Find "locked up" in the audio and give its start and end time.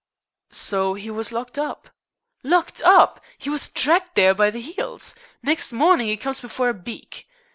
1.31-1.91, 2.41-3.21